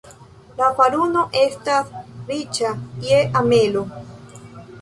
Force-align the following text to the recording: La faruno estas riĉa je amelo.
La 0.61 0.69
faruno 0.79 1.25
estas 1.41 1.93
riĉa 2.31 2.73
je 3.11 3.21
amelo. 3.43 3.85